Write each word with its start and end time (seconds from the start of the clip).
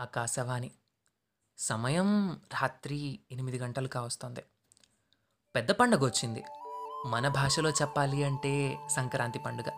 ఆకాశవాణి. 0.00 0.70
సమయం 1.58 2.40
రాత్రి 2.62 3.18
ఎనిమిది 3.32 3.58
గంటలు 3.58 3.88
కావస్తుంది 3.88 4.40
పెద్ద 5.54 5.70
పండగ 5.70 6.04
వచ్చింది 6.04 6.44
మన 7.06 7.28
భాషలో 7.28 7.70
చెప్పాలి 7.70 8.24
అంటే 8.24 8.78
సంక్రాంతి 8.90 9.38
పండుగ. 9.38 9.70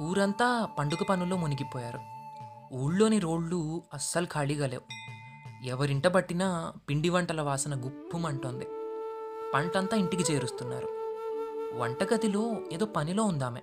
ఊరంతా 0.00 0.68
పండుగ 0.78 1.04
పనుల్లో 1.04 1.36
మునిగిపోయారు. 1.36 2.00
ఊళ్ళోని 2.74 3.18
రోళ్ళు 3.18 3.82
అస్సలు 3.94 4.26
ఖాళీగా 4.26 4.66
లేవు. 4.66 4.82
ఎవరింట 5.64 6.06
పట్టినా 6.06 6.74
పిండి 6.88 7.08
వంటల 7.08 7.40
వాసన 7.40 7.84
గుప్పుమంటోంది. 7.84 8.66
పంటంతా 9.54 9.96
ఇంటికి 9.96 10.32
చేరుస్తున్నారు. 10.32 10.88
వంటగదిలో 11.78 12.56
ఏదో 12.72 12.86
పనిలో 12.86 13.24
ఉందామె. 13.24 13.60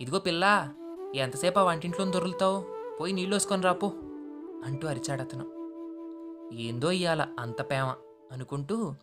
ఇదిగో 0.00 0.18
పిల్ల 0.18 0.74
ఎంతసేపు 1.14 1.58
ఆ 1.58 1.62
వంటింట్లో 1.62 2.04
దొరులుతావు? 2.06 2.66
పోయి 3.00 3.12
నీళ్ళు 3.12 3.34
వేసుకొని 3.34 3.62
రాపో. 3.62 3.92
అంటూ 4.64 4.88
అరిచాడు 4.88 5.22
అతను 5.22 5.62
ఏందో 6.54 6.90
ఇయ్యాల 6.90 7.28
అంత 7.38 7.68
ప్రేమ 7.68 7.94
అనుకుంటూ 8.32 8.94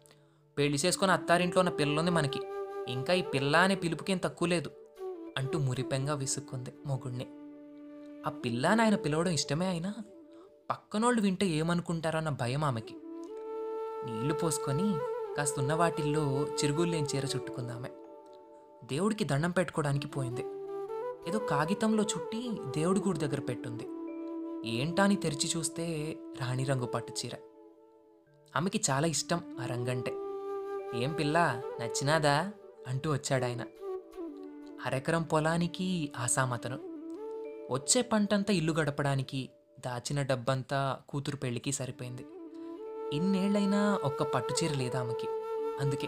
పెళ్ళి 0.57 0.79
చేసుకుని 0.85 1.11
అత్తారింట్లో 1.11 1.59
ఉన్న 1.59 1.71
పిల్లుంది 1.71 2.11
మనకి. 2.11 2.39
ఇంకా 2.87 3.13
ఈ 3.13 3.21
పిల్ల 3.21 3.57
అనే 3.57 3.75
పిలుపుకేం 3.75 4.17
తక్కువ 4.17 4.47
లేదు 4.47 4.71
అంటూ 5.37 5.59
మురిపెంగా 5.59 6.13
విసుక్కుంది 6.13 6.73
మొగుణ్ణి. 6.85 7.27
ఆ 8.27 8.29
పిల్ల 8.29 8.67
అని 8.67 8.81
ఆయన 8.81 8.95
పిలవడం 8.95 9.31
ఇష్టమే 9.31 9.65
అయినా 9.65 9.93
పక్కనోళ్ళు 10.69 11.21
వింటే 11.21 11.45
ఏమనుకుంటారన్న 11.45 12.29
భయం 12.29 12.63
ఆమెకి. 12.63 12.95
నీళ్ళు 14.05 14.33
పోసుకొని 14.33 14.95
కాస్త 15.37 15.59
ఉన్న 15.59 15.73
వాటిల్లో 15.73 16.47
చిరుగుళ్ళేం 16.63 17.07
చీర 17.15 17.25
చుట్టుకుందామె. 17.25 17.89
దేవుడికి 18.83 19.23
దండం 19.23 19.51
పెట్టుకోవడానికి 19.51 20.07
పోయింది. 20.07 20.41
ఏదో 21.29 21.39
కాగితంలో 21.39 22.03
చుట్టి 22.03 22.51
దేవుడి 22.77 22.99
గుడి 22.99 23.19
దగ్గర 23.19 23.39
పెట్టుంది. 23.39 23.87
ఏంటా 24.65 25.03
అని 25.03 25.15
తెరిచి 25.15 25.51
చూస్తే 25.57 26.15
రాణి 26.41 26.63
రంగు 26.63 26.85
పట్టు 26.85 27.13
చీర. 27.13 27.35
ఆమెకి 28.55 28.81
చాలా 28.89 29.07
ఇష్టం 29.07 29.57
ఆ 29.61 29.65
రంగంటే. 29.65 30.11
ఏం 31.03 31.13
పిల్ల 31.13 31.61
నచ్చినాదా? 31.81 32.51
అంటూ 32.87 33.11
వచ్చాడాయన. 33.13 33.65
అరెకరం 34.85 35.23
పొలానికి 35.23 36.11
ఆసామతను. 36.17 36.75
వచ్చే 37.71 38.01
పంటంతా 38.01 38.53
ఇల్లు 38.53 38.71
గడపడానికి 38.71 39.49
దాచిన 39.79 40.21
డబ్బంతా 40.21 40.99
కూతురు 41.09 41.37
పెళ్ళికి 41.37 41.71
సరిపోయింది. 41.71 42.25
ఇన్నేళ్ళైనా 43.13 43.99
ఒక్క 44.03 44.23
పట్టు 44.23 44.55
చీర 44.63 44.73
లేదా 44.73 44.99
ఆమెకి. 44.99 45.27
అందుకే 45.81 46.07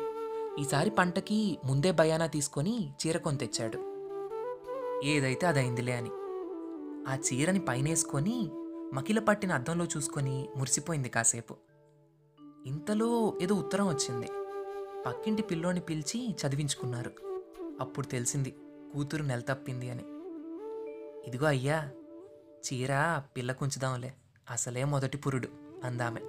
ఈసారి 0.59 0.89
పంటకి 0.89 1.58
ముందే 1.66 1.92
భయానా 1.92 2.28
తీసుకొని 2.28 2.89
చీర 2.89 3.17
కొని 3.17 3.38
తెచ్చాడు 3.38 3.92
ఏదైతే 5.04 5.48
అదైందిలే 5.48 5.94
అని. 5.94 6.09
ఆ 7.08 7.16
చీరని 7.16 7.60
పైనేసుకొని 7.60 8.50
మకిల 8.94 9.20
పట్టిన 9.20 9.54
అద్దంలో 9.54 9.86
చూసుకొని 9.86 10.50
మురిసిపోయింది 10.58 11.10
కాసేపు. 11.10 11.56
ఇంతలో 12.66 13.38
ఏదో 13.42 13.56
ఉత్తరం 13.56 13.88
వచ్చింది. 13.88 14.28
పక్కింటి 15.06 15.42
పిల్లోని 15.42 15.80
పిలిచి 15.80 16.32
చదివించుకున్నారు. 16.32 17.12
అప్పుడు 17.82 18.08
తెలిసింది 18.08 18.56
కూతురు 18.94 19.24
నెల 19.24 19.40
తప్పింది 19.40 19.90
అని. 19.90 20.04
ఇదిగో 21.28 21.46
అయ్యా 21.46 21.92
చీర 22.50 23.22
పిల్ల 23.38 23.52
కుంచుదాంలే 23.52 24.14
అసలే 24.50 24.84
మొదటి 24.84 25.18
పురుడు 25.18 25.48
అందామె. 25.84 26.20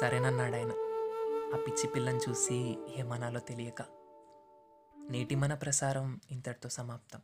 సరేనన్నాడు 0.00 0.54
ఆయన 0.54 0.70
ఆ 1.54 1.64
పిచ్చి 1.66 1.86
పిల్లని 1.86 2.20
చూసి 2.28 2.78
ఏమనాలో 2.96 3.40
తెలియక. 3.40 3.82
నేటి 5.10 5.34
మన 5.34 5.54
ప్రసారం 5.54 6.20
ఇంతటితో 6.30 6.68
సమాప్తం. 6.68 7.20